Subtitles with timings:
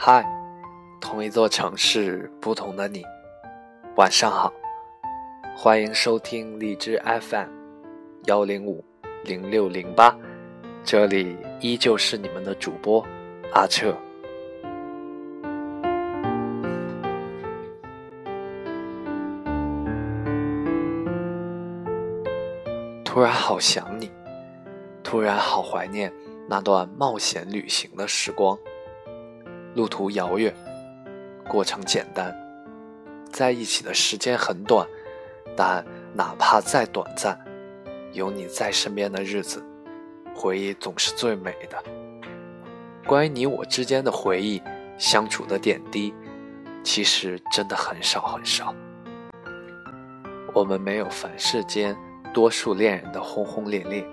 [0.00, 0.24] 嗨，
[1.00, 3.04] 同一座城市，不同的你，
[3.96, 4.52] 晚上好，
[5.56, 7.48] 欢迎收听荔枝 FM
[8.26, 8.84] 幺零五
[9.24, 10.16] 零六零八，
[10.84, 13.04] 这里依旧是你们的主播
[13.52, 13.92] 阿彻。
[23.04, 24.08] 突然好想你，
[25.02, 26.12] 突然好怀念
[26.48, 28.56] 那段冒险旅行的时光。
[29.78, 30.52] 路途遥远，
[31.48, 32.36] 过程简单，
[33.30, 34.84] 在一起的时间很短，
[35.56, 37.38] 但哪怕再短暂，
[38.12, 39.64] 有你在身边的日子，
[40.34, 41.80] 回忆总是最美的。
[43.06, 44.60] 关于你我之间的回忆，
[44.98, 46.12] 相处的点滴，
[46.82, 48.74] 其实真的很少很少。
[50.52, 51.96] 我们没有凡世间。
[52.34, 54.04] 多数恋人的轰轰烈烈，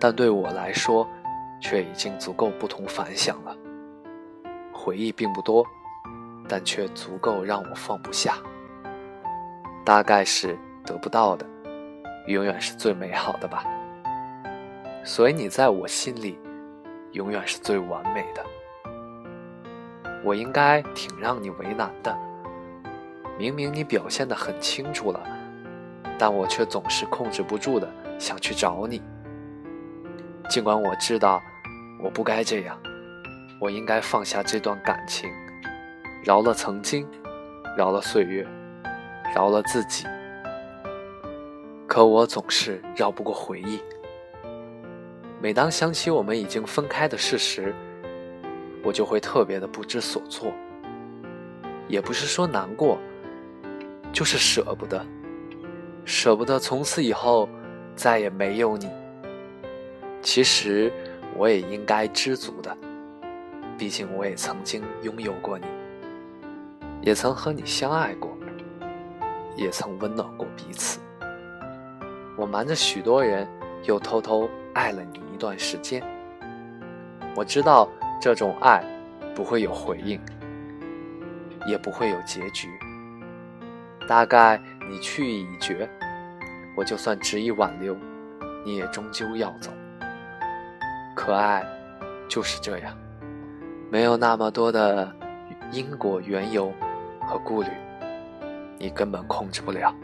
[0.00, 1.06] 但对我来说，
[1.60, 3.54] 却已经足够不同凡响了。
[4.78, 5.66] 回忆并不多，
[6.48, 8.36] 但却足够让我放不下。
[9.84, 11.44] 大概是得不到的，
[12.28, 13.64] 永远是最美好的吧。
[15.02, 16.38] 所以你在我心里，
[17.10, 18.46] 永远是最完美的。
[20.22, 22.16] 我应该挺让你为难的，
[23.36, 25.20] 明明你表现得很清楚了。
[26.16, 29.02] 但我却总是控制不住的想去找你，
[30.48, 31.40] 尽管我知道
[32.00, 32.78] 我不该这样，
[33.60, 35.28] 我应该放下这段感情，
[36.24, 37.08] 饶了曾经，
[37.76, 38.46] 饶了岁月，
[39.34, 40.06] 饶了自己。
[41.86, 43.80] 可我总是绕不过回忆。
[45.40, 47.74] 每当想起我们已经分开的事实，
[48.84, 50.52] 我就会特别的不知所措，
[51.88, 52.98] 也不是说难过，
[54.12, 55.04] 就是舍不得。
[56.04, 57.48] 舍不得从此以后
[57.96, 58.88] 再也没有你。
[60.22, 60.92] 其实
[61.36, 62.76] 我也应该知足的，
[63.78, 65.64] 毕竟我也曾经拥有过你，
[67.00, 68.36] 也曾和你相爱过，
[69.54, 70.98] 也曾温暖过彼此。
[72.36, 73.48] 我瞒着许多人，
[73.84, 76.02] 又偷偷爱了你一段时间。
[77.36, 77.88] 我知道
[78.20, 78.84] 这种爱
[79.32, 80.20] 不会有回应，
[81.64, 82.68] 也不会有结局。
[84.08, 84.60] 大概
[84.90, 85.88] 你去意已决。
[86.76, 87.96] 我就算执意挽留，
[88.64, 89.70] 你也终究要走。
[91.14, 91.64] 可爱
[92.28, 92.96] 就是这样，
[93.90, 95.10] 没有那么多的
[95.72, 96.70] 因果缘由
[97.26, 97.70] 和顾虑，
[98.78, 99.94] 你根本控制不了。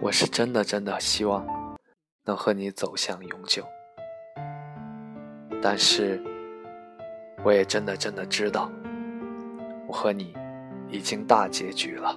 [0.00, 1.46] 我是真的真的希望
[2.24, 3.64] 能和你走向永久，
[5.62, 6.20] 但是
[7.44, 8.68] 我也真的真的知道，
[9.86, 10.34] 我和你
[10.88, 12.16] 已经大结局了，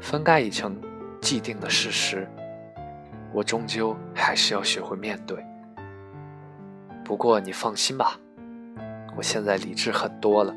[0.00, 0.80] 分开已成。
[1.20, 2.28] 既定的事实，
[3.32, 5.38] 我终究还是要学会面对。
[7.04, 8.18] 不过你放心吧，
[9.16, 10.54] 我现在理智很多了，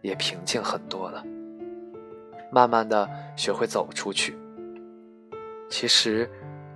[0.00, 1.24] 也平静很多了，
[2.50, 4.36] 慢慢的学会走出去。
[5.68, 6.30] 其实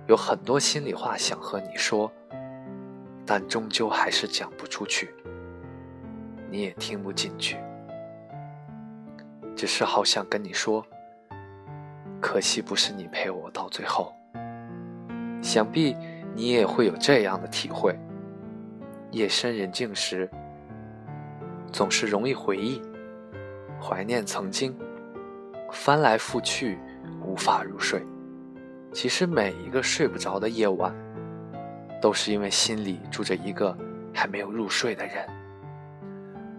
[0.07, 2.11] 有很多心里话想和你说，
[3.25, 5.13] 但终究还是讲不出去，
[6.49, 7.57] 你也听不进去，
[9.55, 10.85] 只是好想跟你说。
[12.19, 14.11] 可惜不是你陪我到最后，
[15.41, 15.95] 想必
[16.33, 17.97] 你也会有这样的体会。
[19.11, 20.29] 夜深人静时，
[21.71, 22.81] 总是容易回忆、
[23.81, 24.75] 怀念曾经，
[25.71, 26.77] 翻来覆去
[27.23, 28.01] 无法入睡。
[28.93, 30.95] 其实每一个睡不着的夜晚，
[32.01, 33.77] 都是因为心里住着一个
[34.13, 35.27] 还没有入睡的人。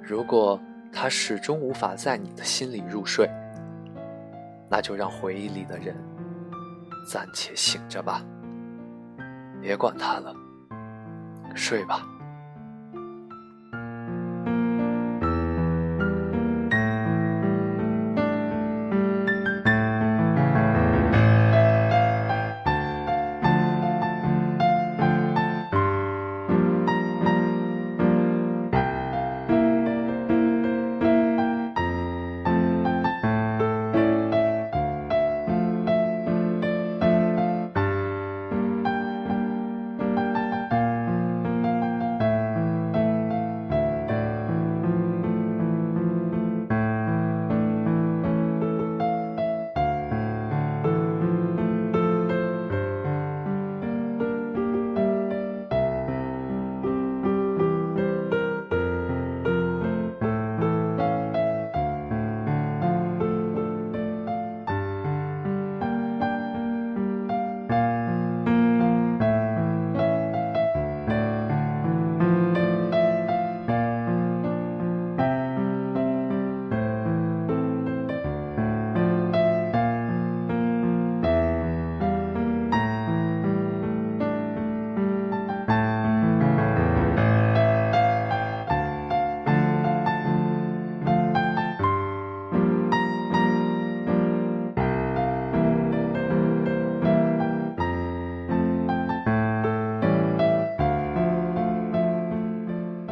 [0.03, 0.61] 如果
[0.93, 3.29] 他始终无法在你的心里入睡，
[4.71, 5.97] 那就让回忆里的人
[7.07, 8.23] 暂且醒着吧，
[9.61, 10.35] 别管他了，
[11.55, 12.07] 睡吧。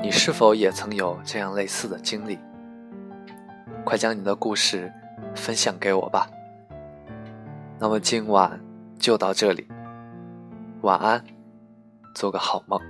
[0.07, 2.39] 你是否也曾有这样类似的经历？
[3.85, 4.93] 快将你的故事
[5.35, 6.31] 分享给我吧。
[7.81, 8.61] 那么今晚
[9.01, 9.67] 就到这里，
[10.83, 11.25] 晚安，
[12.15, 12.81] 做个好梦。